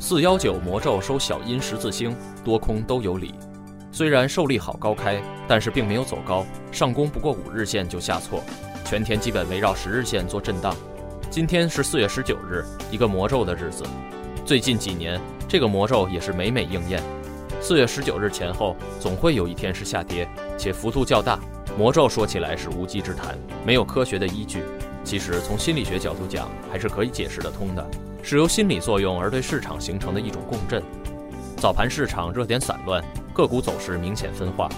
[0.00, 3.34] 四幺九魔咒收小阴十字星，多空都有理。
[3.90, 8.40] 虽然受利好高开，但是并没有走高，上攻不过五日线就下挫，
[8.84, 10.74] 全天基本围绕十日线做震荡。
[11.28, 13.82] 今天是四月十九日，一个魔咒的日子。
[14.46, 17.02] 最近几年，这个魔咒也是每每应验。
[17.60, 21.40] 四月十九日前后，总会有一天是下跌，且幅度较大。
[21.76, 24.62] 魔咒说起来是无稽之谈，没有科学的依据。
[25.02, 27.84] 其实从心理学角度讲，还是可以解释得通的，
[28.22, 30.82] 是由心理作用而对市场形成的一种共振。
[31.56, 33.02] 早盘市场热点散乱，
[33.32, 34.68] 个股走势明显分化。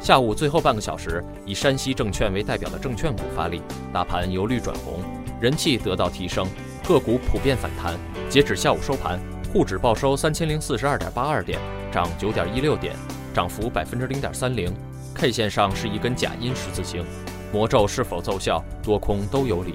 [0.00, 3.60] 下午最后半个小时，以山西证券为代表的证券股发力，
[3.92, 5.00] 大盘由绿转红。
[5.40, 6.46] 人气得到提升，
[6.86, 7.98] 个股普遍反弹。
[8.28, 9.20] 截止下午收盘，
[9.52, 11.58] 沪指报收三千零四十二点八二点，
[11.92, 12.94] 涨九点一六点，
[13.34, 14.72] 涨幅百分之零点三零。
[15.14, 17.04] K 线上是一根假阴十字星，
[17.52, 18.64] 魔咒是否奏效？
[18.82, 19.74] 多空都有理。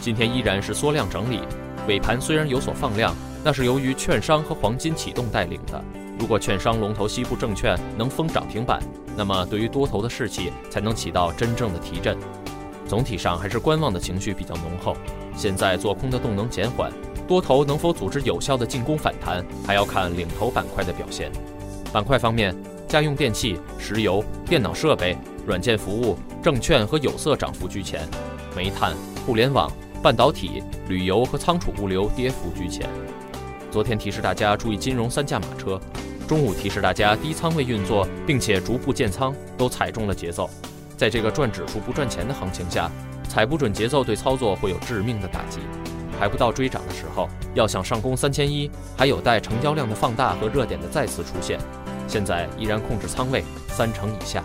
[0.00, 1.40] 今天依然是缩量整理，
[1.86, 5.82] 尾盘虽然有所放量，那是由于券商和黄金启动带领的。
[6.18, 8.80] 如果券商龙头西部证券能封涨停板，
[9.16, 12.16] 那么对于多头的士气才能起到真正的提振。
[12.86, 14.96] 总体上还是观望的情绪比较浓厚，
[15.36, 16.90] 现在做空的动能减缓，
[17.26, 21.30] 多头能否组织有效的进攻反弹，还要看领头板块的表现。
[21.92, 22.54] 板块方面，
[22.88, 28.08] 家用电器、石油、电脑设备、软件服务、证券和有色涨幅居前，
[28.56, 28.94] 煤炭、
[29.26, 29.70] 互联网、
[30.04, 32.86] 半导体、旅游和仓储物流跌幅居前。
[33.70, 35.80] 昨天提示大家注意金融三驾马车，
[36.28, 40.50] 中午提示大家低仓位运作，并且逐步建仓，都踩中了节奏。
[40.94, 42.90] 在这个赚指数不赚钱的行情下，
[43.30, 45.60] 踩不准节奏对操作会有致命的打击。
[46.20, 51.58] 还不到追涨的时候，要想上攻三千一，还有待成交量的放大和热点的再次出现。
[52.06, 54.44] 现在依然控制仓位三成以下。